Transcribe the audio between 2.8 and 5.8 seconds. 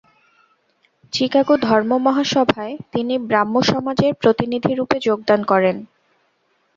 তিনি ব্রাহ্মসমাজের প্রতিনিধিরূপে যোগদান করেন।